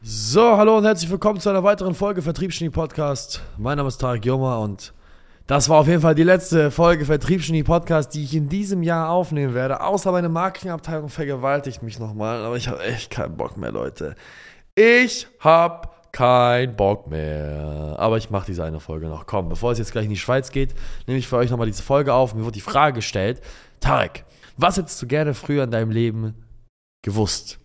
So, 0.00 0.56
hallo 0.56 0.78
und 0.78 0.84
herzlich 0.84 1.10
willkommen 1.10 1.40
zu 1.40 1.50
einer 1.50 1.64
weiteren 1.64 1.92
Folge 1.92 2.22
Vertriebsgenie 2.22 2.70
Podcast. 2.70 3.42
Mein 3.56 3.78
Name 3.78 3.88
ist 3.88 3.98
Tarek 3.98 4.24
Joma 4.24 4.58
und 4.58 4.94
das 5.48 5.68
war 5.68 5.78
auf 5.78 5.88
jeden 5.88 6.02
Fall 6.02 6.14
die 6.14 6.22
letzte 6.22 6.70
Folge 6.70 7.04
Vertriebsgenie 7.04 7.64
Podcast, 7.64 8.14
die 8.14 8.22
ich 8.22 8.32
in 8.32 8.48
diesem 8.48 8.84
Jahr 8.84 9.10
aufnehmen 9.10 9.54
werde. 9.54 9.80
Außer 9.80 10.12
meine 10.12 10.28
Marketingabteilung 10.28 11.08
vergewaltigt 11.08 11.82
mich 11.82 11.98
nochmal, 11.98 12.44
aber 12.44 12.56
ich 12.56 12.68
habe 12.68 12.80
echt 12.84 13.10
keinen 13.10 13.36
Bock 13.36 13.56
mehr, 13.56 13.72
Leute. 13.72 14.14
Ich 14.76 15.26
habe 15.40 15.88
keinen 16.12 16.76
Bock 16.76 17.08
mehr. 17.08 17.96
Aber 17.98 18.18
ich 18.18 18.30
mache 18.30 18.46
diese 18.46 18.62
eine 18.62 18.78
Folge 18.78 19.08
noch. 19.08 19.26
Komm, 19.26 19.48
bevor 19.48 19.72
es 19.72 19.78
jetzt 19.78 19.90
gleich 19.90 20.04
in 20.04 20.10
die 20.10 20.16
Schweiz 20.16 20.52
geht, 20.52 20.76
nehme 21.08 21.18
ich 21.18 21.26
für 21.26 21.38
euch 21.38 21.50
nochmal 21.50 21.66
diese 21.66 21.82
Folge 21.82 22.14
auf. 22.14 22.34
Mir 22.36 22.44
wurde 22.44 22.52
die 22.52 22.60
Frage 22.60 22.94
gestellt, 22.94 23.40
Tarek, 23.80 24.24
was 24.56 24.76
hättest 24.76 25.02
du 25.02 25.08
gerne 25.08 25.34
früher 25.34 25.64
in 25.64 25.72
deinem 25.72 25.90
Leben 25.90 26.46
gewusst? 27.02 27.58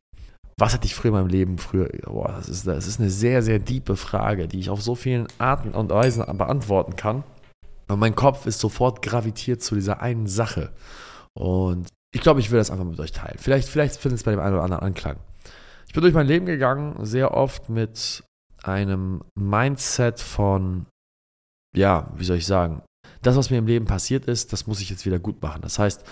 Was 0.64 0.74
hatte 0.74 0.86
ich 0.86 0.96
früher 0.96 1.10
in 1.10 1.16
meinem 1.16 1.28
Leben 1.28 1.58
früher? 1.58 1.90
Boah, 2.06 2.36
das 2.38 2.48
ist, 2.48 2.66
das 2.66 2.88
ist 2.88 2.98
eine 2.98 3.10
sehr, 3.10 3.44
sehr 3.44 3.60
diepe 3.60 3.98
Frage, 3.98 4.48
die 4.48 4.62
ich 4.62 4.70
auf 4.70 4.82
so 4.82 4.96
vielen 4.96 5.28
Arten 5.38 5.72
und 5.72 5.90
Weisen 5.90 6.26
beantworten 6.38 6.96
kann. 6.96 7.26
Und 7.90 8.00
mein 8.00 8.16
Kopf 8.16 8.46
ist 8.46 8.62
sofort 8.62 9.02
gravitiert 9.02 9.62
zu 9.62 9.76
dieser 9.76 10.02
einen 10.02 10.26
Sache. 10.26 10.72
Und 11.34 11.90
ich 12.16 12.22
glaube, 12.22 12.40
ich 12.40 12.50
will 12.50 12.60
das 12.60 12.72
einfach 12.72 12.86
mit 12.86 12.98
euch 13.02 13.12
teilen. 13.12 13.38
Vielleicht, 13.40 13.68
vielleicht 13.68 13.98
findet 13.98 14.20
es 14.20 14.24
bei 14.24 14.32
dem 14.32 14.40
einen 14.40 14.54
oder 14.54 14.64
anderen 14.64 14.84
Anklang. 14.84 15.18
Ich 15.86 15.92
bin 15.92 16.02
durch 16.02 16.14
mein 16.14 16.28
Leben 16.28 16.46
gegangen, 16.46 16.96
sehr 17.06 17.34
oft 17.34 17.68
mit 17.68 18.24
einem 18.64 19.22
Mindset 19.36 20.22
von, 20.22 20.86
ja, 21.76 22.10
wie 22.16 22.24
soll 22.24 22.38
ich 22.38 22.46
sagen, 22.46 22.84
das, 23.22 23.36
was 23.36 23.50
mir 23.50 23.58
im 23.58 23.68
Leben 23.68 23.86
passiert 23.86 24.28
ist, 24.28 24.54
das 24.54 24.66
muss 24.66 24.80
ich 24.80 24.90
jetzt 24.90 25.06
wieder 25.06 25.20
gut 25.20 25.42
machen. 25.42 25.62
Das 25.62 25.78
heißt, 25.78 26.06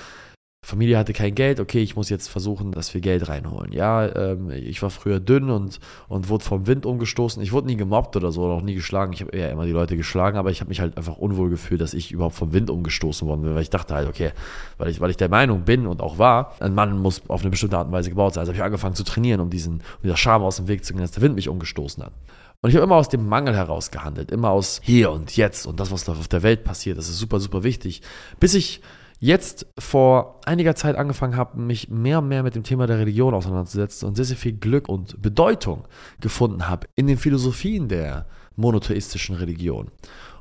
Familie 0.63 0.99
hatte 0.99 1.11
kein 1.11 1.33
Geld, 1.33 1.59
okay, 1.59 1.81
ich 1.81 1.95
muss 1.95 2.09
jetzt 2.09 2.27
versuchen, 2.27 2.71
dass 2.71 2.93
wir 2.93 3.01
Geld 3.01 3.27
reinholen. 3.27 3.73
Ja, 3.73 4.15
ähm, 4.15 4.51
ich 4.51 4.81
war 4.83 4.91
früher 4.91 5.19
dünn 5.19 5.49
und, 5.49 5.79
und 6.07 6.29
wurde 6.29 6.45
vom 6.45 6.67
Wind 6.67 6.85
umgestoßen. 6.85 7.41
Ich 7.41 7.51
wurde 7.51 7.65
nie 7.65 7.77
gemobbt 7.77 8.15
oder 8.15 8.31
so, 8.31 8.45
auch 8.45 8.61
nie 8.61 8.75
geschlagen. 8.75 9.11
Ich 9.11 9.21
habe 9.21 9.31
eher 9.31 9.49
immer 9.49 9.65
die 9.65 9.71
Leute 9.71 9.97
geschlagen, 9.97 10.37
aber 10.37 10.51
ich 10.51 10.61
habe 10.61 10.69
mich 10.69 10.79
halt 10.79 10.97
einfach 10.97 11.17
unwohl 11.17 11.49
gefühlt, 11.49 11.81
dass 11.81 11.95
ich 11.95 12.11
überhaupt 12.11 12.35
vom 12.35 12.53
Wind 12.53 12.69
umgestoßen 12.69 13.27
worden 13.27 13.41
bin, 13.41 13.55
weil 13.55 13.63
ich 13.63 13.71
dachte 13.71 13.95
halt, 13.95 14.07
okay, 14.07 14.33
weil 14.77 14.89
ich, 14.89 15.01
weil 15.01 15.09
ich 15.09 15.17
der 15.17 15.29
Meinung 15.29 15.63
bin 15.63 15.87
und 15.87 15.99
auch 15.99 16.19
war, 16.19 16.53
ein 16.59 16.75
Mann 16.75 16.99
muss 16.99 17.23
auf 17.27 17.41
eine 17.41 17.49
bestimmte 17.49 17.79
Art 17.79 17.87
und 17.87 17.93
Weise 17.93 18.11
gebaut 18.11 18.35
sein. 18.35 18.41
Also 18.41 18.51
habe 18.51 18.57
ich 18.57 18.63
angefangen 18.63 18.95
zu 18.95 19.03
trainieren, 19.03 19.41
um 19.41 19.49
diesen, 19.49 19.73
um 19.73 20.03
dieser 20.03 20.17
Scham 20.17 20.43
aus 20.43 20.57
dem 20.57 20.67
Weg 20.67 20.85
zu 20.85 20.93
gehen, 20.93 21.01
dass 21.01 21.11
der 21.11 21.23
Wind 21.23 21.33
mich 21.33 21.49
umgestoßen 21.49 22.03
hat. 22.03 22.13
Und 22.61 22.69
ich 22.69 22.75
habe 22.75 22.83
immer 22.83 22.97
aus 22.97 23.09
dem 23.09 23.27
Mangel 23.27 23.55
heraus 23.55 23.89
gehandelt, 23.89 24.29
immer 24.31 24.51
aus 24.51 24.79
hier 24.83 25.11
und 25.11 25.35
jetzt 25.35 25.65
und 25.65 25.79
das, 25.79 25.91
was 25.91 26.03
da 26.03 26.11
auf 26.11 26.27
der 26.27 26.43
Welt 26.43 26.63
passiert, 26.63 26.99
das 26.99 27.09
ist 27.09 27.17
super, 27.17 27.39
super 27.39 27.63
wichtig. 27.63 28.03
Bis 28.39 28.53
ich 28.53 28.81
jetzt 29.21 29.67
vor 29.77 30.41
einiger 30.45 30.75
Zeit 30.75 30.95
angefangen 30.95 31.37
habe, 31.37 31.61
mich 31.61 31.89
mehr 31.89 32.19
und 32.19 32.27
mehr 32.27 32.41
mit 32.41 32.55
dem 32.55 32.63
Thema 32.63 32.87
der 32.87 32.97
Religion 32.97 33.35
auseinanderzusetzen 33.35 34.07
und 34.07 34.15
sehr, 34.15 34.25
sehr 34.25 34.35
viel 34.35 34.53
Glück 34.53 34.89
und 34.89 35.21
Bedeutung 35.21 35.87
gefunden 36.19 36.67
habe 36.67 36.87
in 36.95 37.07
den 37.07 37.17
Philosophien 37.17 37.87
der 37.87 38.25
monotheistischen 38.55 39.35
Religion. 39.35 39.91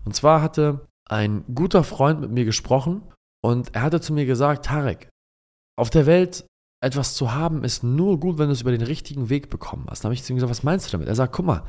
Und 0.04 0.16
zwar 0.16 0.40
hatte 0.40 0.86
ein 1.08 1.44
guter 1.54 1.84
Freund 1.84 2.20
mit 2.20 2.30
mir 2.30 2.46
gesprochen 2.46 3.02
und 3.44 3.74
er 3.74 3.82
hatte 3.82 4.00
zu 4.00 4.14
mir 4.14 4.24
gesagt, 4.24 4.64
Tarek, 4.64 5.10
auf 5.78 5.90
der 5.90 6.06
Welt 6.06 6.46
etwas 6.82 7.14
zu 7.14 7.34
haben 7.34 7.62
ist 7.62 7.84
nur 7.84 8.18
gut, 8.18 8.38
wenn 8.38 8.46
du 8.46 8.52
es 8.52 8.62
über 8.62 8.70
den 8.70 8.80
richtigen 8.80 9.28
Weg 9.28 9.50
bekommen 9.50 9.86
hast. 9.90 10.02
Dann 10.02 10.08
habe 10.08 10.14
ich 10.14 10.24
zu 10.24 10.32
ihm 10.32 10.36
gesagt, 10.36 10.50
was 10.50 10.62
meinst 10.62 10.86
du 10.86 10.92
damit? 10.92 11.08
Er 11.08 11.14
sagt, 11.14 11.34
guck 11.34 11.44
mal, 11.44 11.62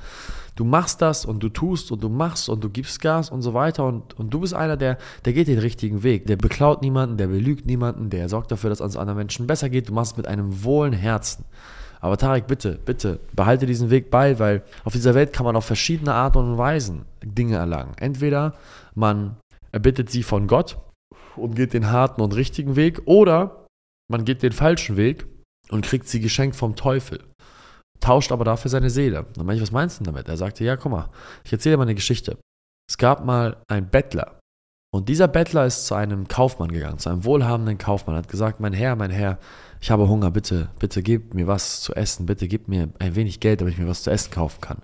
du 0.55 0.63
machst 0.63 1.01
das 1.01 1.25
und 1.25 1.43
du 1.43 1.49
tust 1.49 1.91
und 1.91 2.01
du 2.01 2.07
machst 2.07 2.47
und 2.47 2.63
du 2.63 2.69
gibst 2.69 3.01
Gas 3.01 3.29
und 3.29 3.41
so 3.41 3.53
weiter 3.53 3.85
und, 3.85 4.17
und 4.17 4.33
du 4.33 4.39
bist 4.39 4.53
einer, 4.53 4.77
der, 4.77 4.97
der 5.25 5.33
geht 5.33 5.49
den 5.49 5.59
richtigen 5.59 6.03
Weg. 6.03 6.27
Der 6.27 6.37
beklaut 6.37 6.81
niemanden, 6.81 7.17
der 7.17 7.27
belügt 7.27 7.65
niemanden, 7.65 8.09
der 8.09 8.29
sorgt 8.29 8.51
dafür, 8.51 8.69
dass 8.69 8.79
es 8.79 8.95
anderen 8.95 9.17
Menschen 9.17 9.47
besser 9.47 9.69
geht. 9.69 9.89
Du 9.89 9.93
machst 9.93 10.13
es 10.13 10.17
mit 10.17 10.27
einem 10.27 10.63
wohlen 10.63 10.93
Herzen. 10.93 11.43
Aber 11.99 12.17
Tarek, 12.17 12.47
bitte, 12.47 12.79
bitte, 12.83 13.19
behalte 13.33 13.65
diesen 13.65 13.89
Weg 13.89 14.09
bei, 14.11 14.39
weil 14.39 14.63
auf 14.85 14.93
dieser 14.93 15.13
Welt 15.13 15.33
kann 15.33 15.45
man 15.45 15.57
auf 15.57 15.65
verschiedene 15.65 16.13
Art 16.13 16.37
und 16.37 16.57
Weisen 16.57 17.05
Dinge 17.21 17.57
erlangen. 17.57 17.91
Entweder 17.97 18.53
man 18.95 19.35
erbittet 19.73 20.09
sie 20.09 20.23
von 20.23 20.47
Gott 20.47 20.77
und 21.35 21.55
geht 21.55 21.73
den 21.73 21.91
harten 21.91 22.21
und 22.21 22.33
richtigen 22.33 22.75
Weg 22.77 23.01
oder 23.05 23.60
man 24.11 24.25
geht 24.25 24.43
den 24.43 24.51
falschen 24.51 24.97
Weg 24.97 25.25
und 25.69 25.85
kriegt 25.85 26.07
sie 26.07 26.19
geschenkt 26.19 26.55
vom 26.55 26.75
Teufel. 26.75 27.23
Tauscht 27.99 28.31
aber 28.31 28.43
dafür 28.43 28.69
seine 28.69 28.89
Seele. 28.89 29.25
Dann 29.35 29.45
meine 29.45 29.57
ich, 29.57 29.61
was 29.61 29.71
meinst 29.71 29.99
du 29.99 30.03
damit? 30.03 30.27
Er 30.27 30.37
sagte, 30.37 30.63
ja, 30.63 30.75
guck 30.75 30.91
mal, 30.91 31.09
ich 31.43 31.53
erzähle 31.53 31.73
dir 31.73 31.77
mal 31.77 31.83
eine 31.83 31.95
Geschichte. 31.95 32.37
Es 32.89 32.97
gab 32.97 33.25
mal 33.25 33.57
einen 33.67 33.89
Bettler. 33.89 34.39
Und 34.93 35.07
dieser 35.07 35.29
Bettler 35.29 35.65
ist 35.65 35.85
zu 35.85 35.95
einem 35.95 36.27
Kaufmann 36.27 36.71
gegangen, 36.71 36.97
zu 36.97 37.09
einem 37.09 37.23
wohlhabenden 37.23 37.77
Kaufmann, 37.77 38.17
hat 38.17 38.27
gesagt, 38.27 38.59
mein 38.59 38.73
Herr, 38.73 38.97
mein 38.97 39.11
Herr, 39.11 39.39
ich 39.79 39.89
habe 39.89 40.09
Hunger, 40.09 40.31
bitte, 40.31 40.69
bitte 40.79 41.01
gib 41.01 41.33
mir 41.33 41.47
was 41.47 41.79
zu 41.79 41.93
essen, 41.95 42.25
bitte 42.25 42.49
gib 42.49 42.67
mir 42.67 42.89
ein 42.99 43.15
wenig 43.15 43.39
Geld, 43.39 43.61
damit 43.61 43.75
ich 43.75 43.79
mir 43.79 43.87
was 43.87 44.03
zu 44.03 44.11
essen 44.11 44.31
kaufen 44.31 44.59
kann. 44.59 44.79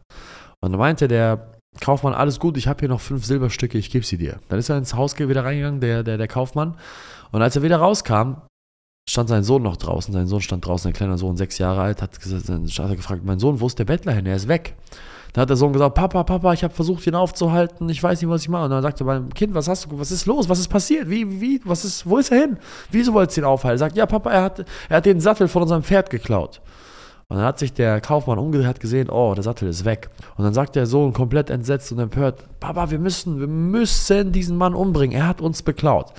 Und 0.62 0.72
dann 0.72 0.80
meinte 0.80 1.10
der 1.10 1.52
Kaufmann, 1.82 2.14
alles 2.14 2.40
gut, 2.40 2.56
ich 2.56 2.68
habe 2.68 2.80
hier 2.80 2.90
noch 2.90 3.02
fünf 3.02 3.26
Silberstücke, 3.26 3.78
ich 3.78 3.92
gebe 3.92 4.06
sie 4.06 4.18
dir. 4.18 4.40
Dann 4.48 4.60
ist 4.60 4.70
er 4.70 4.78
ins 4.78 4.94
Haus 4.94 5.20
wieder 5.20 5.44
reingegangen, 5.44 5.82
der, 5.82 6.04
der, 6.04 6.18
der 6.18 6.28
Kaufmann. 6.30 6.78
Und 7.32 7.42
als 7.42 7.58
er 7.58 7.64
wieder 7.64 7.78
rauskam, 7.78 8.42
stand 9.08 9.30
sein 9.30 9.44
Sohn 9.44 9.64
noch 9.64 9.78
draußen. 9.78 10.14
Sein 10.14 10.28
Sohn 10.28 10.42
stand 10.42 10.66
draußen, 10.66 10.90
ein 10.90 10.94
kleiner 10.94 11.18
Sohn, 11.18 11.38
sechs 11.38 11.58
Jahre 11.58 11.82
alt, 11.82 12.02
hat, 12.02 12.20
gesagt, 12.20 12.50
hat 12.50 12.98
gefragt, 12.98 13.22
mein 13.24 13.40
Sohn, 13.40 13.60
wo 13.60 13.68
ist 13.68 13.80
der 13.80 13.86
Bettler 13.86 14.14
hin? 14.14 14.26
Er 14.26 14.36
ist 14.36 14.48
weg. 14.48 14.76
Dann 15.34 15.44
hat 15.44 15.50
der 15.50 15.58
Sohn 15.58 15.74
gesagt, 15.74 15.96
Papa, 15.96 16.24
Papa, 16.24 16.54
ich 16.54 16.64
habe 16.64 16.74
versucht, 16.74 17.06
ihn 17.08 17.16
aufzuhalten, 17.16 17.88
ich 17.90 18.02
weiß 18.02 18.22
nicht, 18.22 18.30
was 18.30 18.42
ich 18.42 18.50
mache. 18.50 18.66
Und 18.66 18.72
dann 18.72 18.82
sagte 18.82 19.04
mein 19.04 19.30
Kind, 19.34 19.54
was 19.54 19.68
hast 19.68 19.86
du, 19.86 20.00
was 20.00 20.12
ist 20.12 20.26
los, 20.26 20.50
was 20.50 20.60
ist 20.60 20.68
passiert, 20.68 21.10
wie, 21.10 21.42
wie, 21.42 21.62
was 21.64 21.86
ist, 21.86 22.10
wo 22.10 22.18
ist 22.18 22.32
er 22.32 22.40
hin? 22.40 22.58
Wieso 22.92 23.14
wolltest 23.14 23.38
du 23.38 23.42
ihn 23.42 23.46
aufhalten? 23.46 23.76
Er 23.76 23.80
sagt, 23.80 23.96
ja, 23.96 24.06
Papa, 24.06 24.32
er 24.32 24.44
hat, 24.44 24.66
er 24.90 24.98
hat 24.98 25.06
den 25.06 25.20
Sattel 25.20 25.48
von 25.48 25.62
unserem 25.62 25.84
Pferd 25.84 26.10
geklaut. 26.10 26.62
Und 27.30 27.38
dann 27.38 27.46
hat 27.46 27.60
sich 27.60 27.74
der 27.74 28.00
Kaufmann 28.00 28.40
umgedreht, 28.40 28.68
hat 28.68 28.80
gesehen, 28.80 29.10
oh, 29.10 29.34
der 29.36 29.44
Sattel 29.44 29.68
ist 29.68 29.84
weg. 29.84 30.10
Und 30.38 30.46
dann 30.46 30.54
sagt 30.54 30.76
der 30.76 30.86
Sohn 30.86 31.12
komplett 31.12 31.50
entsetzt 31.50 31.92
und 31.92 32.00
empört, 32.00 32.44
Papa, 32.62 32.90
wir 32.90 33.00
müssen, 33.00 33.40
wir 33.40 33.48
müssen 33.48 34.32
diesen 34.32 34.58
Mann 34.58 34.74
umbringen, 34.74 35.16
er 35.16 35.28
hat 35.28 35.42
uns 35.42 35.62
beklaut. 35.62 36.14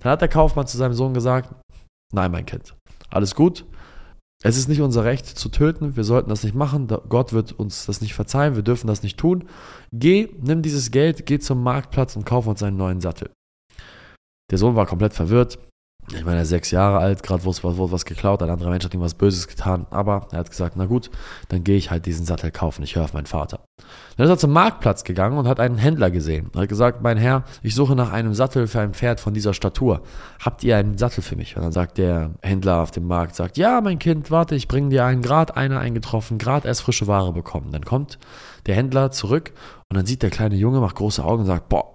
Dann 0.00 0.12
hat 0.12 0.20
der 0.20 0.28
Kaufmann 0.28 0.66
zu 0.66 0.76
seinem 0.76 0.94
Sohn 0.94 1.14
gesagt, 1.14 1.50
nein, 2.12 2.30
mein 2.30 2.46
Kind, 2.46 2.76
alles 3.10 3.34
gut. 3.34 3.64
Es 4.44 4.56
ist 4.56 4.68
nicht 4.68 4.80
unser 4.80 5.04
Recht 5.04 5.26
zu 5.26 5.48
töten. 5.48 5.94
Wir 5.94 6.02
sollten 6.02 6.28
das 6.28 6.42
nicht 6.42 6.54
machen. 6.54 6.88
Gott 7.08 7.32
wird 7.32 7.52
uns 7.52 7.86
das 7.86 8.00
nicht 8.00 8.14
verzeihen. 8.14 8.56
Wir 8.56 8.64
dürfen 8.64 8.88
das 8.88 9.04
nicht 9.04 9.16
tun. 9.16 9.44
Geh, 9.92 10.34
nimm 10.40 10.62
dieses 10.62 10.90
Geld, 10.90 11.26
geh 11.26 11.38
zum 11.38 11.62
Marktplatz 11.62 12.16
und 12.16 12.26
kauf 12.26 12.48
uns 12.48 12.62
einen 12.62 12.76
neuen 12.76 13.00
Sattel. 13.00 13.30
Der 14.50 14.58
Sohn 14.58 14.74
war 14.74 14.86
komplett 14.86 15.14
verwirrt. 15.14 15.58
Ich 16.14 16.24
meine, 16.24 16.36
er 16.36 16.42
ist 16.42 16.50
sechs 16.50 16.70
Jahre 16.70 16.98
alt, 16.98 17.22
gerade 17.22 17.44
wurde 17.44 17.58
was, 17.62 17.92
was 17.92 18.04
geklaut, 18.04 18.42
ein 18.42 18.50
anderer 18.50 18.70
Mensch 18.70 18.84
hat 18.84 18.92
ihm 18.92 19.00
was 19.00 19.14
Böses 19.14 19.48
getan, 19.48 19.86
aber 19.90 20.26
er 20.30 20.40
hat 20.40 20.50
gesagt, 20.50 20.76
na 20.76 20.84
gut, 20.84 21.10
dann 21.48 21.64
gehe 21.64 21.76
ich 21.76 21.90
halt 21.90 22.04
diesen 22.04 22.26
Sattel 22.26 22.50
kaufen, 22.50 22.82
ich 22.82 22.96
höre 22.96 23.04
auf 23.04 23.14
meinen 23.14 23.26
Vater. 23.26 23.60
Dann 24.16 24.24
ist 24.24 24.30
er 24.30 24.38
zum 24.38 24.52
Marktplatz 24.52 25.04
gegangen 25.04 25.38
und 25.38 25.48
hat 25.48 25.58
einen 25.58 25.78
Händler 25.78 26.10
gesehen. 26.10 26.50
Er 26.54 26.62
hat 26.62 26.68
gesagt, 26.68 27.02
mein 27.02 27.16
Herr, 27.16 27.44
ich 27.62 27.74
suche 27.74 27.96
nach 27.96 28.12
einem 28.12 28.34
Sattel 28.34 28.66
für 28.66 28.80
ein 28.80 28.92
Pferd 28.92 29.20
von 29.20 29.32
dieser 29.32 29.54
Statur. 29.54 30.02
Habt 30.38 30.62
ihr 30.64 30.76
einen 30.76 30.98
Sattel 30.98 31.22
für 31.22 31.34
mich? 31.34 31.56
Und 31.56 31.62
dann 31.62 31.72
sagt 31.72 31.96
der 31.96 32.32
Händler 32.42 32.82
auf 32.82 32.90
dem 32.90 33.06
Markt, 33.06 33.34
sagt, 33.34 33.56
ja, 33.56 33.80
mein 33.80 33.98
Kind, 33.98 34.30
warte, 34.30 34.54
ich 34.54 34.68
bringe 34.68 34.90
dir 34.90 35.04
einen, 35.04 35.22
gerade 35.22 35.56
einer 35.56 35.80
eingetroffen, 35.80 36.36
gerade 36.36 36.68
erst 36.68 36.82
frische 36.82 37.06
Ware 37.06 37.32
bekommen. 37.32 37.72
Dann 37.72 37.84
kommt 37.84 38.18
der 38.66 38.74
Händler 38.74 39.10
zurück 39.10 39.52
und 39.88 39.96
dann 39.96 40.06
sieht 40.06 40.22
der 40.22 40.30
kleine 40.30 40.56
Junge, 40.56 40.80
macht 40.80 40.96
große 40.96 41.24
Augen 41.24 41.40
und 41.40 41.46
sagt, 41.46 41.68
boah, 41.68 41.94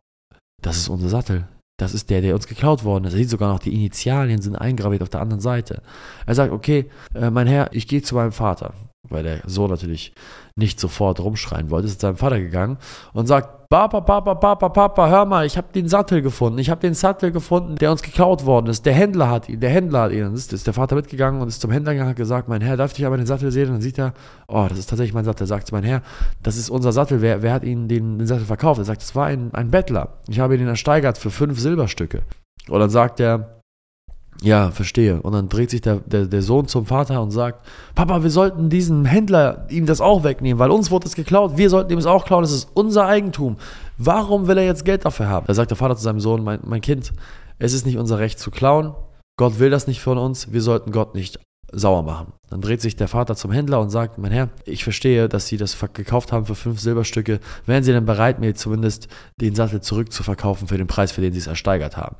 das 0.61 0.77
ist 0.77 0.89
unser 0.89 1.09
Sattel 1.09 1.47
das 1.77 1.93
ist 1.93 2.09
der, 2.09 2.21
der 2.21 2.33
uns 2.33 2.47
geklaut 2.47 2.83
worden 2.83 3.05
ist. 3.05 3.13
Er 3.13 3.19
sieht 3.19 3.29
sogar 3.29 3.53
noch, 3.53 3.59
die 3.59 3.73
Initialien 3.73 4.41
sind 4.41 4.55
eingraviert 4.55 5.03
auf 5.03 5.09
der 5.09 5.21
anderen 5.21 5.41
Seite. 5.41 5.81
Er 6.25 6.35
sagt, 6.35 6.51
okay, 6.51 6.89
äh, 7.13 7.29
mein 7.29 7.47
Herr, 7.47 7.69
ich 7.71 7.87
gehe 7.87 8.01
zu 8.01 8.15
meinem 8.15 8.31
Vater 8.31 8.73
weil 9.09 9.23
der 9.23 9.41
Sohn 9.45 9.69
natürlich 9.69 10.13
nicht 10.55 10.79
sofort 10.79 11.19
rumschreien 11.19 11.69
wollte, 11.69 11.87
ist 11.87 12.01
zu 12.01 12.07
seinem 12.07 12.17
Vater 12.17 12.39
gegangen 12.39 12.77
und 13.13 13.27
sagt, 13.27 13.69
Papa, 13.69 13.99
Papa, 13.99 14.35
Papa, 14.35 14.69
Papa, 14.69 15.09
hör 15.09 15.25
mal, 15.25 15.45
ich 15.45 15.57
habe 15.57 15.67
den 15.73 15.89
Sattel 15.89 16.21
gefunden, 16.21 16.57
ich 16.57 16.69
habe 16.69 16.79
den 16.79 16.93
Sattel 16.93 17.33
gefunden, 17.33 17.75
der 17.75 17.91
uns 17.91 18.01
geklaut 18.01 18.45
worden 18.45 18.67
ist, 18.67 18.85
der 18.85 18.93
Händler 18.93 19.29
hat 19.29 19.49
ihn, 19.49 19.59
der 19.59 19.69
Händler 19.69 20.03
hat 20.03 20.13
ihn. 20.13 20.21
Dann 20.21 20.33
ist, 20.33 20.53
ist 20.53 20.65
der 20.65 20.73
Vater 20.73 20.95
mitgegangen 20.95 21.41
und 21.41 21.49
ist 21.49 21.59
zum 21.59 21.71
Händler 21.71 21.91
gegangen 21.91 22.07
und 22.07 22.11
hat 22.11 22.17
gesagt, 22.17 22.47
mein 22.47 22.61
Herr, 22.61 22.77
darf 22.77 22.97
ich 22.97 23.05
aber 23.05 23.17
den 23.17 23.25
Sattel 23.25 23.51
sehen? 23.51 23.67
Und 23.67 23.73
dann 23.73 23.81
sieht 23.81 23.99
er, 23.99 24.13
oh, 24.47 24.65
das 24.69 24.79
ist 24.79 24.89
tatsächlich 24.89 25.13
mein 25.13 25.25
Sattel. 25.25 25.47
Sagt, 25.47 25.71
mein 25.73 25.83
Herr, 25.83 26.01
das 26.43 26.55
ist 26.55 26.69
unser 26.69 26.93
Sattel, 26.93 27.21
wer, 27.21 27.41
wer 27.41 27.51
hat 27.51 27.63
Ihnen 27.65 27.89
den, 27.89 28.19
den 28.19 28.27
Sattel 28.27 28.45
verkauft? 28.45 28.79
Er 28.79 28.85
sagt, 28.85 29.01
das 29.01 29.15
war 29.15 29.25
ein, 29.25 29.53
ein 29.53 29.69
Bettler, 29.69 30.13
ich 30.29 30.39
habe 30.39 30.55
ihn 30.55 30.67
ersteigert 30.67 31.17
für 31.17 31.29
fünf 31.29 31.59
Silberstücke. 31.59 32.23
Und 32.69 32.79
dann 32.79 32.89
sagt 32.89 33.19
er, 33.19 33.56
ja, 34.41 34.71
verstehe. 34.71 35.21
Und 35.21 35.33
dann 35.33 35.49
dreht 35.49 35.71
sich 35.71 35.81
der, 35.81 35.97
der, 36.05 36.25
der 36.25 36.41
Sohn 36.41 36.67
zum 36.67 36.85
Vater 36.85 37.21
und 37.21 37.31
sagt, 37.31 37.65
Papa, 37.95 38.21
wir 38.23 38.29
sollten 38.29 38.69
diesem 38.69 39.05
Händler 39.05 39.65
ihm 39.69 39.85
das 39.85 40.01
auch 40.01 40.23
wegnehmen, 40.23 40.59
weil 40.59 40.71
uns 40.71 40.91
wurde 40.91 41.07
es 41.07 41.15
geklaut, 41.15 41.57
wir 41.57 41.69
sollten 41.69 41.91
ihm 41.91 41.97
es 41.97 42.05
auch 42.05 42.25
klauen, 42.25 42.43
das 42.43 42.51
ist 42.51 42.69
unser 42.73 43.07
Eigentum. 43.07 43.57
Warum 43.97 44.47
will 44.47 44.57
er 44.57 44.65
jetzt 44.65 44.85
Geld 44.85 45.05
dafür 45.05 45.27
haben? 45.27 45.47
Da 45.47 45.53
sagt 45.53 45.71
der 45.71 45.77
Vater 45.77 45.95
zu 45.95 46.03
seinem 46.03 46.19
Sohn, 46.19 46.43
mein, 46.43 46.59
mein 46.63 46.81
Kind, 46.81 47.13
es 47.57 47.73
ist 47.73 47.85
nicht 47.85 47.97
unser 47.97 48.19
Recht 48.19 48.39
zu 48.39 48.51
klauen, 48.51 48.93
Gott 49.37 49.59
will 49.59 49.69
das 49.69 49.87
nicht 49.87 50.01
von 50.01 50.17
uns, 50.17 50.51
wir 50.51 50.61
sollten 50.61 50.91
Gott 50.91 51.15
nicht 51.15 51.39
sauer 51.71 52.03
machen. 52.03 52.33
Dann 52.49 52.61
dreht 52.61 52.81
sich 52.81 52.95
der 52.95 53.07
Vater 53.07 53.35
zum 53.35 53.51
Händler 53.51 53.81
und 53.81 53.89
sagt, 53.89 54.17
mein 54.17 54.31
Herr, 54.31 54.49
ich 54.65 54.83
verstehe, 54.83 55.27
dass 55.27 55.47
Sie 55.47 55.57
das 55.57 55.77
gekauft 55.93 56.31
haben 56.31 56.45
für 56.45 56.55
fünf 56.55 56.79
Silberstücke. 56.79 57.39
Wären 57.65 57.83
Sie 57.83 57.91
denn 57.91 58.05
bereit, 58.05 58.39
mir 58.39 58.55
zumindest 58.55 59.09
den 59.41 59.53
Sattel 59.53 59.81
zurückzuverkaufen 59.81 60.67
für 60.67 60.77
den 60.77 60.87
Preis, 60.87 61.11
für 61.11 61.21
den 61.21 61.33
Sie 61.33 61.39
es 61.39 61.47
ersteigert 61.47 61.97
haben? 61.97 62.15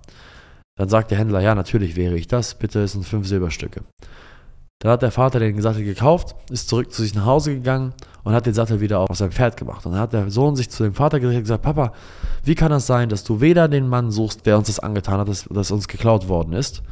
Dann 0.78 0.90
sagt 0.90 1.12
der 1.12 1.18
Händler, 1.18 1.42
ja, 1.42 1.56
natürlich 1.56 1.96
wäre 1.96 2.16
ich 2.16 2.28
das, 2.28 2.56
bitte, 2.56 2.82
es 2.82 2.94
sind 2.94 3.06
fünf 3.06 3.28
Silberstücke. 3.28 3.82
Dann 4.80 4.92
hat 4.92 5.02
der 5.02 5.12
Vater 5.12 5.40
den 5.40 5.60
Sattel 5.60 5.84
gekauft, 5.84 6.36
ist 6.52 6.70
zurück 6.70 6.94
zu 6.94 7.02
sich 7.02 7.16
nach 7.16 7.26
Hause 7.26 7.56
gegangen 7.56 7.94
und 8.24 8.34
hat 8.34 8.46
den 8.46 8.54
Sattel 8.54 8.80
wieder 8.80 9.00
auf 9.00 9.18
sein 9.18 9.32
Pferd 9.32 9.58
gemacht. 9.58 9.84
Und 9.88 9.94
dann 9.94 10.02
hat 10.02 10.14
der 10.14 10.30
Sohn 10.30 10.56
sich 10.56 10.70
zu 10.70 10.84
dem 10.84 10.94
Vater 10.94 11.20
gerichtet 11.20 11.40
und 11.40 11.44
gesagt, 11.46 11.64
Papa, 11.64 11.94
wie 12.44 12.54
kann 12.54 12.70
das 12.70 12.86
sein, 12.86 13.10
dass 13.10 13.24
du 13.24 13.42
weder 13.42 13.68
den 13.68 13.88
Mann 13.88 14.12
suchst, 14.12 14.46
der 14.46 14.58
uns 14.58 14.68
das 14.68 14.80
angetan 14.80 15.20
hat, 15.20 15.28
dass, 15.28 15.46
dass 15.46 15.72
uns 15.72 15.88
geklaut 15.88 16.28
worden 16.28 16.54
ist, 16.54 16.84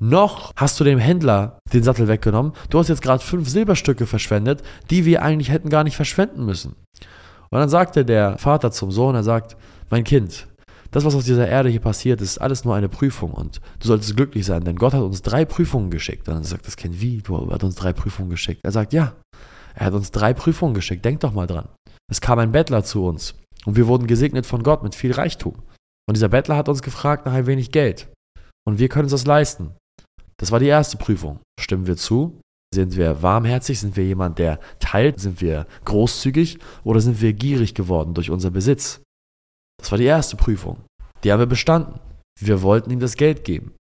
noch 0.00 0.52
hast 0.56 0.78
du 0.80 0.84
dem 0.84 0.98
Händler 0.98 1.58
den 1.72 1.84
Sattel 1.84 2.08
weggenommen. 2.08 2.52
Du 2.70 2.78
hast 2.78 2.88
jetzt 2.88 3.02
gerade 3.02 3.22
fünf 3.22 3.48
Silberstücke 3.48 4.06
verschwendet, 4.06 4.62
die 4.90 5.04
wir 5.04 5.22
eigentlich 5.22 5.50
hätten 5.50 5.70
gar 5.70 5.84
nicht 5.84 5.96
verschwenden 5.96 6.44
müssen. 6.44 6.74
Und 7.50 7.58
dann 7.58 7.68
sagte 7.68 8.04
der 8.04 8.36
Vater 8.38 8.72
zum 8.72 8.90
Sohn, 8.90 9.14
er 9.14 9.22
sagt, 9.22 9.56
mein 9.90 10.04
Kind, 10.04 10.46
das, 10.90 11.04
was 11.04 11.14
auf 11.14 11.24
dieser 11.24 11.48
Erde 11.48 11.68
hier 11.68 11.80
passiert, 11.80 12.20
ist 12.20 12.38
alles 12.38 12.64
nur 12.64 12.74
eine 12.74 12.88
Prüfung 12.88 13.32
und 13.32 13.60
du 13.78 13.88
solltest 13.88 14.16
glücklich 14.16 14.46
sein, 14.46 14.64
denn 14.64 14.76
Gott 14.76 14.94
hat 14.94 15.02
uns 15.02 15.22
drei 15.22 15.44
Prüfungen 15.44 15.90
geschickt. 15.90 16.28
Und 16.28 16.34
dann 16.34 16.44
sagt 16.44 16.66
das 16.66 16.76
Kind, 16.76 17.00
wie? 17.00 17.18
Du 17.18 17.50
hast 17.50 17.64
uns 17.64 17.74
drei 17.74 17.92
Prüfungen 17.92 18.30
geschickt. 18.30 18.60
Er 18.64 18.72
sagt, 18.72 18.92
ja, 18.92 19.14
er 19.74 19.86
hat 19.86 19.94
uns 19.94 20.10
drei 20.10 20.32
Prüfungen 20.32 20.74
geschickt. 20.74 21.04
Denk 21.04 21.20
doch 21.20 21.32
mal 21.32 21.46
dran. 21.46 21.68
Es 22.10 22.20
kam 22.20 22.38
ein 22.38 22.52
Bettler 22.52 22.84
zu 22.84 23.04
uns 23.04 23.34
und 23.64 23.76
wir 23.76 23.86
wurden 23.86 24.06
gesegnet 24.06 24.46
von 24.46 24.62
Gott 24.62 24.82
mit 24.82 24.94
viel 24.94 25.12
Reichtum. 25.12 25.54
Und 26.08 26.16
dieser 26.16 26.28
Bettler 26.28 26.56
hat 26.56 26.68
uns 26.68 26.82
gefragt 26.82 27.26
nach 27.26 27.34
ein 27.34 27.46
wenig 27.46 27.70
Geld. 27.70 28.08
Und 28.66 28.78
wir 28.78 28.88
können 28.88 29.04
uns 29.04 29.12
das 29.12 29.26
leisten. 29.26 29.74
Das 30.38 30.52
war 30.52 30.60
die 30.60 30.66
erste 30.66 30.96
Prüfung. 30.96 31.40
Stimmen 31.60 31.86
wir 31.86 31.96
zu? 31.96 32.40
Sind 32.74 32.96
wir 32.96 33.22
warmherzig? 33.22 33.80
Sind 33.80 33.96
wir 33.96 34.04
jemand, 34.04 34.38
der 34.38 34.58
teilt? 34.78 35.20
Sind 35.20 35.40
wir 35.40 35.66
großzügig? 35.84 36.58
Oder 36.84 37.00
sind 37.00 37.20
wir 37.20 37.32
gierig 37.32 37.74
geworden 37.74 38.14
durch 38.14 38.30
unser 38.30 38.50
Besitz? 38.50 39.02
Das 39.78 39.90
war 39.90 39.98
die 39.98 40.04
erste 40.04 40.36
Prüfung. 40.36 40.84
Die 41.24 41.32
haben 41.32 41.40
wir 41.40 41.46
bestanden. 41.46 41.98
Wir 42.40 42.62
wollten 42.62 42.90
ihm 42.90 43.00
das 43.00 43.16
Geld 43.16 43.44
geben. 43.44 43.74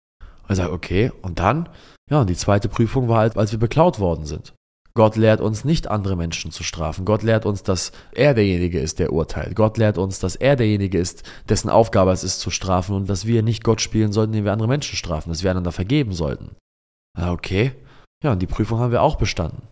Er 0.47 0.56
sagt, 0.56 0.71
okay, 0.71 1.12
und 1.21 1.39
dann? 1.39 1.69
Ja, 2.09 2.21
und 2.21 2.30
die 2.30 2.36
zweite 2.36 2.69
Prüfung 2.69 3.07
war 3.07 3.19
halt, 3.19 3.38
als 3.38 3.51
wir 3.51 3.59
beklaut 3.59 4.00
worden 4.00 4.25
sind. 4.25 4.53
Gott 4.97 5.18
lehrt 5.18 5.42
uns 5.42 5.65
nicht, 5.65 5.89
andere 5.89 6.15
Menschen 6.15 6.51
zu 6.51 6.63
strafen. 6.63 7.03
Gott 7.03 7.21
lehrt 7.21 7.45
uns, 7.45 7.63
dass 7.63 7.92
er 8.13 8.33
derjenige 8.33 8.80
ist, 8.80 9.00
der 9.00 9.12
urteilt. 9.12 9.53
Gott 9.53 9.77
lehrt 9.77 9.97
uns, 9.97 10.19
dass 10.19 10.38
er 10.38 10.56
derjenige 10.56 10.97
ist, 10.97 11.24
dessen 11.50 11.69
Aufgabe 11.69 12.12
es 12.12 12.24
ist, 12.24 12.39
zu 12.39 12.50
strafen 12.50 12.95
und 12.95 13.09
dass 13.09 13.25
wir 13.25 13.44
nicht 13.44 13.65
Gott 13.65 13.81
spielen 13.81 14.13
sollten, 14.13 14.31
indem 14.31 14.45
wir 14.45 14.53
andere 14.53 14.69
Menschen 14.69 14.95
strafen, 14.95 15.30
dass 15.30 15.44
wir 15.44 15.51
einander 15.51 15.74
vergeben 15.74 16.13
sollten. 16.13 16.56
Okay. 17.19 17.74
Ja, 18.24 18.31
und 18.31 18.41
die 18.41 18.48
Prüfung 18.48 18.80
haben 18.80 18.91
wir 18.91 19.01
auch 19.01 19.18
bestanden. 19.18 19.63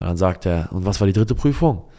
Und 0.00 0.06
dann 0.06 0.16
sagt 0.16 0.46
er, 0.46 0.68
und 0.72 0.86
was 0.86 1.00
war 1.00 1.08
die 1.08 1.12
dritte 1.12 1.34
Prüfung? 1.34 1.90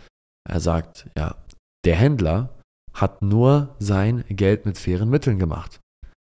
Er 0.49 0.61
sagt, 0.61 1.09
ja, 1.17 1.35
der 1.83 1.97
Händler 1.97 2.49
hat 2.93 3.21
nur 3.21 3.75
sein 3.79 4.23
Geld 4.29 4.65
mit 4.65 4.77
fairen 4.77 5.09
Mitteln 5.09 5.39
gemacht. 5.39 5.79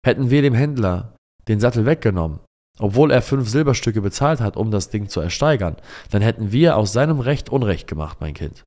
Hätten 0.04 0.30
wir 0.30 0.42
dem 0.42 0.54
Händler 0.54 1.14
den 1.48 1.60
Sattel 1.60 1.86
weggenommen, 1.86 2.40
obwohl 2.78 3.10
er 3.10 3.22
fünf 3.22 3.48
Silberstücke 3.48 4.00
bezahlt 4.00 4.40
hat, 4.40 4.56
um 4.56 4.70
das 4.70 4.90
Ding 4.90 5.08
zu 5.08 5.20
ersteigern, 5.20 5.76
dann 6.10 6.22
hätten 6.22 6.52
wir 6.52 6.76
aus 6.76 6.92
seinem 6.92 7.20
Recht 7.20 7.50
Unrecht 7.50 7.86
gemacht, 7.86 8.18
mein 8.20 8.34
Kind. 8.34 8.64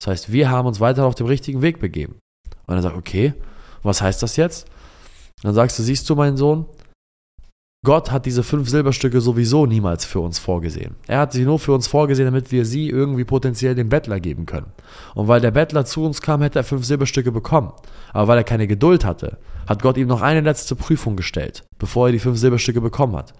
Das 0.00 0.08
heißt, 0.08 0.32
wir 0.32 0.50
haben 0.50 0.66
uns 0.66 0.80
weiter 0.80 1.06
auf 1.06 1.14
dem 1.14 1.26
richtigen 1.26 1.62
Weg 1.62 1.80
begeben. 1.80 2.18
Und 2.66 2.74
er 2.74 2.82
sagt, 2.82 2.96
okay, 2.96 3.34
was 3.82 4.02
heißt 4.02 4.22
das 4.22 4.36
jetzt? 4.36 4.68
dann 5.42 5.54
sagst 5.54 5.78
du, 5.78 5.82
siehst 5.82 6.08
du, 6.08 6.14
mein 6.16 6.36
Sohn, 6.36 6.66
Gott 7.86 8.10
hat 8.10 8.26
diese 8.26 8.42
fünf 8.42 8.68
Silberstücke 8.68 9.20
sowieso 9.20 9.64
niemals 9.64 10.04
für 10.04 10.18
uns 10.18 10.40
vorgesehen. 10.40 10.96
Er 11.06 11.20
hat 11.20 11.32
sie 11.32 11.44
nur 11.44 11.60
für 11.60 11.72
uns 11.72 11.86
vorgesehen, 11.86 12.26
damit 12.26 12.50
wir 12.50 12.64
sie 12.64 12.90
irgendwie 12.90 13.22
potenziell 13.22 13.76
dem 13.76 13.88
Bettler 13.88 14.18
geben 14.18 14.44
können. 14.44 14.72
Und 15.14 15.28
weil 15.28 15.40
der 15.40 15.52
Bettler 15.52 15.84
zu 15.84 16.04
uns 16.04 16.20
kam, 16.20 16.42
hätte 16.42 16.58
er 16.58 16.64
fünf 16.64 16.84
Silberstücke 16.84 17.30
bekommen. 17.30 17.72
Aber 18.12 18.26
weil 18.26 18.38
er 18.38 18.44
keine 18.44 18.66
Geduld 18.66 19.04
hatte, 19.04 19.38
hat 19.68 19.82
Gott 19.82 19.98
ihm 19.98 20.08
noch 20.08 20.20
eine 20.20 20.40
letzte 20.40 20.74
Prüfung 20.74 21.14
gestellt, 21.14 21.62
bevor 21.78 22.08
er 22.08 22.12
die 22.12 22.18
fünf 22.18 22.38
Silberstücke 22.38 22.80
bekommen 22.80 23.14
hat. 23.14 23.34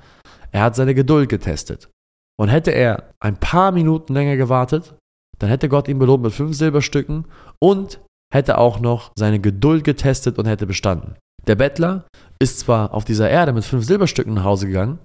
Er 0.53 0.63
hat 0.63 0.77
seine 0.77 0.95
Geduld 0.95 1.29
getestet. 1.29 1.91
Und 2.39 2.49
hätte 2.49 2.71
er 2.71 3.11
ein 3.19 3.39
paar 3.39 3.73
Minuten 3.73 4.15
länger 4.15 4.37
gewartet, 4.37 4.95
dann 5.41 5.51
hätte 5.51 5.69
Gott 5.69 5.89
ihn 5.89 5.99
belohnt 5.99 6.23
mit 6.23 6.33
fünf 6.33 6.57
Silberstücken 6.57 7.27
und 7.59 8.01
hätte 8.33 8.59
auch 8.59 8.79
noch 8.79 9.11
seine 9.19 9.41
Geduld 9.41 9.83
getestet 9.83 10.39
und 10.39 10.47
hätte 10.47 10.69
bestanden. 10.69 11.17
Der 11.47 11.55
Bettler 11.55 12.07
ist 12.41 12.59
zwar 12.61 12.93
auf 12.93 13.05
dieser 13.05 13.31
Erde 13.31 13.53
mit 13.53 13.65
fünf 13.65 13.85
Silberstücken 13.85 14.35
nach 14.35 14.45
Hause 14.45 14.67
gegangen, 14.67 14.99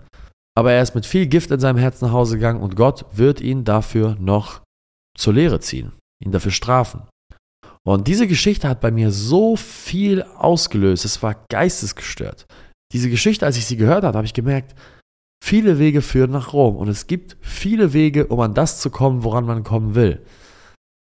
aber 0.57 0.73
er 0.73 0.81
ist 0.81 0.95
mit 0.95 1.05
viel 1.05 1.27
Gift 1.27 1.51
in 1.51 1.59
seinem 1.59 1.77
Herzen 1.77 2.05
nach 2.05 2.13
Hause 2.13 2.35
gegangen 2.35 2.61
und 2.61 2.75
Gott 2.75 3.05
wird 3.13 3.41
ihn 3.41 3.63
dafür 3.63 4.15
noch 4.19 4.61
zur 5.17 5.33
Lehre 5.33 5.59
ziehen, 5.59 5.93
ihn 6.23 6.31
dafür 6.31 6.51
strafen. 6.51 7.03
Und 7.83 8.07
diese 8.07 8.27
Geschichte 8.27 8.67
hat 8.67 8.81
bei 8.81 8.91
mir 8.91 9.11
so 9.11 9.55
viel 9.55 10.23
ausgelöst, 10.23 11.05
es 11.05 11.23
war 11.23 11.45
geistesgestört. 11.49 12.45
Diese 12.93 13.09
Geschichte, 13.09 13.45
als 13.45 13.57
ich 13.57 13.65
sie 13.65 13.77
gehört 13.77 14.03
habe, 14.03 14.17
habe 14.17 14.25
ich 14.25 14.33
gemerkt, 14.33 14.75
viele 15.43 15.79
Wege 15.79 16.01
führen 16.01 16.31
nach 16.31 16.53
Rom 16.53 16.75
und 16.75 16.89
es 16.89 17.07
gibt 17.07 17.38
viele 17.41 17.93
Wege, 17.93 18.27
um 18.27 18.39
an 18.39 18.53
das 18.53 18.81
zu 18.81 18.89
kommen, 18.89 19.23
woran 19.23 19.45
man 19.45 19.63
kommen 19.63 19.95
will. 19.95 20.25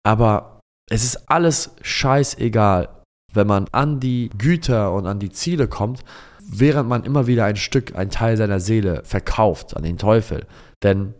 Aber 0.07 0.61
es 0.91 1.05
ist 1.05 1.29
alles 1.29 1.75
scheißegal, 1.83 3.00
wenn 3.33 3.47
man 3.47 3.67
an 3.73 4.01
die 4.01 4.31
Güter 4.37 4.93
und 4.93 5.07
an 5.07 5.19
die 5.19 5.31
Ziele 5.31 5.69
kommt, 5.69 6.05
während 6.43 6.89
man 6.89 7.05
immer 7.05 7.27
wieder 7.27 7.45
ein 7.45 7.57
Stück, 7.57 7.97
ein 7.97 8.11
Teil 8.11 8.37
seiner 8.37 8.61
Seele 8.61 9.03
verkauft 9.05 9.77
an 9.77 9.83
den 9.83 9.99
Teufel. 9.99 10.47
Denn 10.83 11.15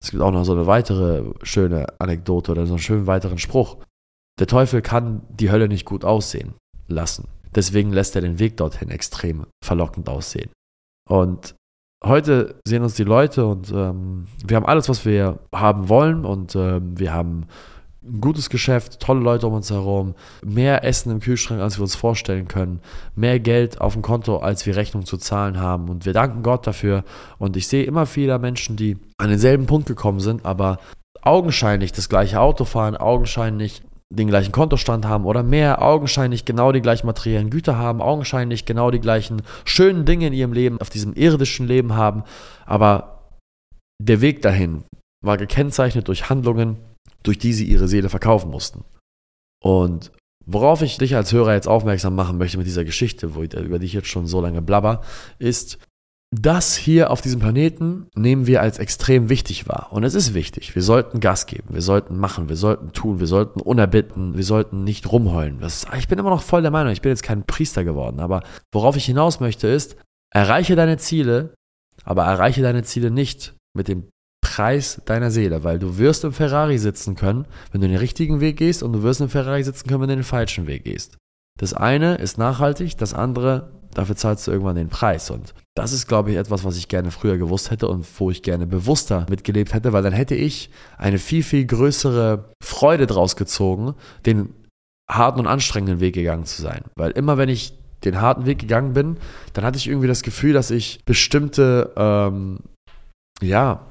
es 0.00 0.10
gibt 0.10 0.22
auch 0.22 0.32
noch 0.32 0.44
so 0.44 0.52
eine 0.52 0.66
weitere 0.66 1.24
schöne 1.42 1.86
Anekdote 1.98 2.50
oder 2.52 2.66
so 2.66 2.74
einen 2.74 2.82
schönen 2.82 3.06
weiteren 3.06 3.38
Spruch. 3.38 3.76
Der 4.40 4.46
Teufel 4.46 4.82
kann 4.82 5.22
die 5.28 5.50
Hölle 5.50 5.68
nicht 5.68 5.84
gut 5.84 6.04
aussehen 6.04 6.54
lassen. 6.88 7.28
Deswegen 7.54 7.92
lässt 7.92 8.16
er 8.16 8.22
den 8.22 8.38
Weg 8.38 8.56
dorthin 8.56 8.90
extrem 8.90 9.46
verlockend 9.62 10.08
aussehen. 10.08 10.50
Und 11.08 11.54
heute 12.04 12.56
sehen 12.66 12.82
uns 12.82 12.94
die 12.94 13.04
Leute 13.04 13.46
und 13.46 13.70
ähm, 13.70 14.26
wir 14.44 14.56
haben 14.56 14.66
alles, 14.66 14.88
was 14.88 15.04
wir 15.04 15.38
haben 15.54 15.88
wollen 15.88 16.24
und 16.24 16.56
ähm, 16.56 16.98
wir 16.98 17.12
haben 17.12 17.46
ein 18.04 18.20
gutes 18.20 18.50
Geschäft, 18.50 19.00
tolle 19.00 19.20
Leute 19.20 19.46
um 19.46 19.54
uns 19.54 19.70
herum, 19.70 20.14
mehr 20.44 20.84
Essen 20.84 21.12
im 21.12 21.20
Kühlschrank, 21.20 21.60
als 21.60 21.78
wir 21.78 21.82
uns 21.82 21.94
vorstellen 21.94 22.48
können, 22.48 22.80
mehr 23.14 23.38
Geld 23.38 23.80
auf 23.80 23.92
dem 23.92 24.02
Konto, 24.02 24.38
als 24.38 24.66
wir 24.66 24.76
Rechnung 24.76 25.04
zu 25.04 25.16
zahlen 25.16 25.60
haben. 25.60 25.88
Und 25.88 26.04
wir 26.04 26.12
danken 26.12 26.42
Gott 26.42 26.66
dafür. 26.66 27.04
Und 27.38 27.56
ich 27.56 27.68
sehe 27.68 27.84
immer 27.84 28.06
viele 28.06 28.38
Menschen, 28.38 28.76
die 28.76 28.96
an 29.18 29.30
denselben 29.30 29.66
Punkt 29.66 29.86
gekommen 29.86 30.20
sind, 30.20 30.44
aber 30.44 30.78
augenscheinlich 31.22 31.92
das 31.92 32.08
gleiche 32.08 32.40
Auto 32.40 32.64
fahren, 32.64 32.96
augenscheinlich 32.96 33.82
den 34.10 34.28
gleichen 34.28 34.52
Kontostand 34.52 35.06
haben 35.06 35.24
oder 35.24 35.42
mehr, 35.42 35.80
augenscheinlich 35.80 36.44
genau 36.44 36.72
die 36.72 36.82
gleichen 36.82 37.06
materiellen 37.06 37.50
Güter 37.50 37.78
haben, 37.78 38.02
augenscheinlich 38.02 38.66
genau 38.66 38.90
die 38.90 39.00
gleichen 39.00 39.42
schönen 39.64 40.04
Dinge 40.04 40.26
in 40.26 40.32
ihrem 40.32 40.52
Leben, 40.52 40.80
auf 40.80 40.90
diesem 40.90 41.14
irdischen 41.14 41.66
Leben 41.66 41.94
haben, 41.94 42.24
aber 42.66 43.30
der 44.02 44.20
Weg 44.20 44.42
dahin 44.42 44.84
war 45.24 45.38
gekennzeichnet 45.38 46.08
durch 46.08 46.28
Handlungen, 46.28 46.76
durch 47.22 47.38
die 47.38 47.52
sie 47.52 47.64
ihre 47.64 47.88
Seele 47.88 48.08
verkaufen 48.08 48.50
mussten. 48.50 48.84
Und 49.62 50.12
worauf 50.44 50.82
ich 50.82 50.98
dich 50.98 51.14
als 51.14 51.32
Hörer 51.32 51.54
jetzt 51.54 51.68
aufmerksam 51.68 52.14
machen 52.14 52.38
möchte 52.38 52.58
mit 52.58 52.66
dieser 52.66 52.84
Geschichte, 52.84 53.26
über 53.26 53.78
die 53.78 53.86
ich 53.86 53.92
jetzt 53.92 54.08
schon 54.08 54.26
so 54.26 54.40
lange 54.40 54.62
blabber, 54.62 55.02
ist, 55.38 55.78
das 56.34 56.76
hier 56.76 57.10
auf 57.10 57.20
diesem 57.20 57.40
Planeten 57.40 58.08
nehmen 58.14 58.46
wir 58.46 58.62
als 58.62 58.78
extrem 58.78 59.28
wichtig 59.28 59.68
wahr. 59.68 59.88
Und 59.90 60.02
es 60.02 60.14
ist 60.14 60.32
wichtig. 60.32 60.74
Wir 60.74 60.82
sollten 60.82 61.20
Gas 61.20 61.44
geben, 61.44 61.74
wir 61.74 61.82
sollten 61.82 62.16
machen, 62.16 62.48
wir 62.48 62.56
sollten 62.56 62.92
tun, 62.92 63.20
wir 63.20 63.26
sollten 63.26 63.60
unerbitten, 63.60 64.34
wir 64.34 64.44
sollten 64.44 64.82
nicht 64.82 65.12
rumheulen. 65.12 65.60
Das, 65.60 65.86
ich 65.98 66.08
bin 66.08 66.18
immer 66.18 66.30
noch 66.30 66.42
voll 66.42 66.62
der 66.62 66.70
Meinung, 66.70 66.92
ich 66.92 67.02
bin 67.02 67.10
jetzt 67.10 67.22
kein 67.22 67.44
Priester 67.44 67.84
geworden, 67.84 68.18
aber 68.18 68.42
worauf 68.72 68.96
ich 68.96 69.04
hinaus 69.04 69.40
möchte 69.40 69.68
ist, 69.68 69.96
erreiche 70.32 70.74
deine 70.74 70.96
Ziele, 70.96 71.52
aber 72.02 72.24
erreiche 72.24 72.62
deine 72.62 72.82
Ziele 72.82 73.10
nicht 73.10 73.54
mit 73.76 73.88
dem 73.88 74.08
Preis 74.52 75.00
deiner 75.06 75.30
Seele, 75.30 75.64
weil 75.64 75.78
du 75.78 75.96
wirst 75.96 76.24
im 76.24 76.32
Ferrari 76.32 76.76
sitzen 76.76 77.14
können, 77.14 77.46
wenn 77.70 77.80
du 77.80 77.88
den 77.88 77.96
richtigen 77.96 78.40
Weg 78.40 78.58
gehst 78.58 78.82
und 78.82 78.92
du 78.92 79.02
wirst 79.02 79.22
im 79.22 79.30
Ferrari 79.30 79.64
sitzen 79.64 79.88
können, 79.88 80.02
wenn 80.02 80.10
du 80.10 80.16
den 80.16 80.24
falschen 80.24 80.66
Weg 80.66 80.84
gehst. 80.84 81.16
Das 81.58 81.72
eine 81.72 82.16
ist 82.16 82.36
nachhaltig, 82.36 82.98
das 82.98 83.14
andere, 83.14 83.70
dafür 83.94 84.14
zahlst 84.14 84.46
du 84.46 84.50
irgendwann 84.50 84.76
den 84.76 84.90
Preis 84.90 85.30
und 85.30 85.54
das 85.74 85.94
ist, 85.94 86.06
glaube 86.06 86.32
ich, 86.32 86.36
etwas, 86.36 86.64
was 86.64 86.76
ich 86.76 86.88
gerne 86.88 87.10
früher 87.10 87.38
gewusst 87.38 87.70
hätte 87.70 87.88
und 87.88 88.06
wo 88.20 88.30
ich 88.30 88.42
gerne 88.42 88.66
bewusster 88.66 89.24
mitgelebt 89.30 89.72
hätte, 89.72 89.94
weil 89.94 90.02
dann 90.02 90.12
hätte 90.12 90.34
ich 90.34 90.68
eine 90.98 91.18
viel, 91.18 91.42
viel 91.42 91.64
größere 91.64 92.52
Freude 92.62 93.06
draus 93.06 93.36
gezogen, 93.36 93.94
den 94.26 94.52
harten 95.10 95.40
und 95.40 95.46
anstrengenden 95.46 96.00
Weg 96.00 96.14
gegangen 96.14 96.44
zu 96.44 96.60
sein. 96.60 96.82
Weil 96.94 97.12
immer 97.12 97.38
wenn 97.38 97.48
ich 97.48 97.72
den 98.04 98.20
harten 98.20 98.44
Weg 98.44 98.58
gegangen 98.58 98.92
bin, 98.92 99.16
dann 99.54 99.64
hatte 99.64 99.78
ich 99.78 99.88
irgendwie 99.88 100.08
das 100.08 100.22
Gefühl, 100.22 100.52
dass 100.52 100.70
ich 100.70 101.02
bestimmte, 101.06 101.92
ähm, 101.96 102.58
ja, 103.40 103.86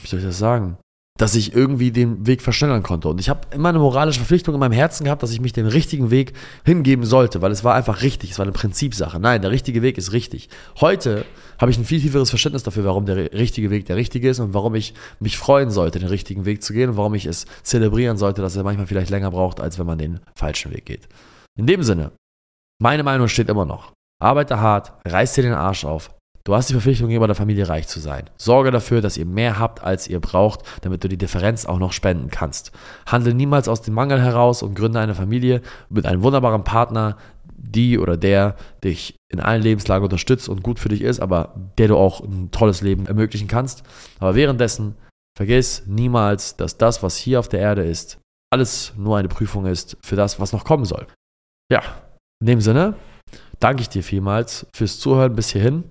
wie 0.00 0.08
soll 0.08 0.20
ich 0.20 0.26
das 0.26 0.38
sagen, 0.38 0.78
dass 1.16 1.36
ich 1.36 1.54
irgendwie 1.54 1.92
den 1.92 2.26
Weg 2.26 2.42
verschnellern 2.42 2.82
konnte. 2.82 3.08
Und 3.08 3.20
ich 3.20 3.28
habe 3.28 3.42
immer 3.52 3.68
eine 3.68 3.78
moralische 3.78 4.18
Verpflichtung 4.18 4.52
in 4.54 4.58
meinem 4.58 4.72
Herzen 4.72 5.04
gehabt, 5.04 5.22
dass 5.22 5.30
ich 5.30 5.40
mich 5.40 5.52
den 5.52 5.66
richtigen 5.66 6.10
Weg 6.10 6.32
hingeben 6.64 7.04
sollte, 7.04 7.40
weil 7.40 7.52
es 7.52 7.62
war 7.62 7.76
einfach 7.76 8.02
richtig, 8.02 8.32
es 8.32 8.38
war 8.38 8.44
eine 8.44 8.52
Prinzipsache. 8.52 9.20
Nein, 9.20 9.40
der 9.40 9.52
richtige 9.52 9.80
Weg 9.80 9.96
ist 9.96 10.12
richtig. 10.12 10.48
Heute 10.80 11.24
habe 11.60 11.70
ich 11.70 11.78
ein 11.78 11.84
viel 11.84 12.00
tieferes 12.00 12.30
Verständnis 12.30 12.64
dafür, 12.64 12.84
warum 12.84 13.06
der 13.06 13.32
richtige 13.32 13.70
Weg 13.70 13.86
der 13.86 13.94
richtige 13.94 14.28
ist 14.28 14.40
und 14.40 14.54
warum 14.54 14.74
ich 14.74 14.92
mich 15.20 15.38
freuen 15.38 15.70
sollte, 15.70 16.00
den 16.00 16.08
richtigen 16.08 16.46
Weg 16.46 16.64
zu 16.64 16.72
gehen 16.72 16.90
und 16.90 16.96
warum 16.96 17.14
ich 17.14 17.26
es 17.26 17.46
zelebrieren 17.62 18.16
sollte, 18.16 18.42
dass 18.42 18.56
er 18.56 18.64
manchmal 18.64 18.88
vielleicht 18.88 19.10
länger 19.10 19.30
braucht, 19.30 19.60
als 19.60 19.78
wenn 19.78 19.86
man 19.86 19.98
den 19.98 20.18
falschen 20.34 20.72
Weg 20.72 20.84
geht. 20.84 21.08
In 21.56 21.68
dem 21.68 21.84
Sinne, 21.84 22.10
meine 22.82 23.04
Meinung 23.04 23.28
steht 23.28 23.48
immer 23.48 23.64
noch. 23.64 23.92
Arbeite 24.20 24.60
hart, 24.60 24.92
reiß 25.06 25.34
dir 25.34 25.42
den 25.42 25.54
Arsch 25.54 25.84
auf, 25.84 26.10
Du 26.46 26.54
hast 26.54 26.68
die 26.68 26.74
Verpflichtung 26.74 27.08
gegenüber 27.08 27.26
der 27.26 27.34
Familie 27.34 27.70
reich 27.70 27.88
zu 27.88 28.00
sein. 28.00 28.28
Sorge 28.36 28.70
dafür, 28.70 29.00
dass 29.00 29.16
ihr 29.16 29.24
mehr 29.24 29.58
habt, 29.58 29.82
als 29.82 30.08
ihr 30.08 30.20
braucht, 30.20 30.60
damit 30.82 31.02
du 31.02 31.08
die 31.08 31.16
Differenz 31.16 31.64
auch 31.64 31.78
noch 31.78 31.92
spenden 31.92 32.28
kannst. 32.30 32.70
Handle 33.06 33.32
niemals 33.32 33.66
aus 33.66 33.80
dem 33.80 33.94
Mangel 33.94 34.20
heraus 34.20 34.62
und 34.62 34.74
gründe 34.74 35.00
eine 35.00 35.14
Familie 35.14 35.62
mit 35.88 36.04
einem 36.04 36.22
wunderbaren 36.22 36.62
Partner, 36.62 37.16
die 37.56 37.98
oder 37.98 38.18
der 38.18 38.56
dich 38.84 39.16
in 39.32 39.40
allen 39.40 39.62
Lebenslagen 39.62 40.04
unterstützt 40.04 40.50
und 40.50 40.62
gut 40.62 40.78
für 40.78 40.90
dich 40.90 41.00
ist, 41.00 41.20
aber 41.20 41.54
der 41.78 41.88
du 41.88 41.96
auch 41.96 42.20
ein 42.20 42.50
tolles 42.50 42.82
Leben 42.82 43.06
ermöglichen 43.06 43.48
kannst. 43.48 43.82
Aber 44.20 44.34
währenddessen 44.34 44.96
vergiss 45.38 45.84
niemals, 45.86 46.56
dass 46.56 46.76
das, 46.76 47.02
was 47.02 47.16
hier 47.16 47.40
auf 47.40 47.48
der 47.48 47.60
Erde 47.60 47.84
ist, 47.84 48.18
alles 48.52 48.92
nur 48.98 49.16
eine 49.16 49.28
Prüfung 49.28 49.64
ist 49.64 49.96
für 50.02 50.14
das, 50.14 50.38
was 50.40 50.52
noch 50.52 50.64
kommen 50.64 50.84
soll. 50.84 51.06
Ja, 51.72 51.80
in 52.42 52.48
dem 52.48 52.60
Sinne 52.60 52.94
danke 53.60 53.80
ich 53.80 53.88
dir 53.88 54.02
vielmals 54.02 54.66
fürs 54.74 54.98
Zuhören 54.98 55.34
bis 55.34 55.48
hierhin. 55.48 55.84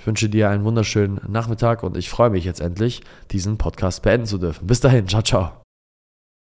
Ich 0.00 0.06
wünsche 0.06 0.30
dir 0.30 0.48
einen 0.48 0.64
wunderschönen 0.64 1.20
Nachmittag 1.28 1.82
und 1.82 1.94
ich 1.94 2.08
freue 2.08 2.30
mich 2.30 2.46
jetzt 2.46 2.62
endlich, 2.62 3.02
diesen 3.32 3.58
Podcast 3.58 4.00
beenden 4.00 4.26
zu 4.26 4.38
dürfen. 4.38 4.66
Bis 4.66 4.80
dahin, 4.80 5.06
ciao, 5.06 5.20
ciao. 5.20 5.59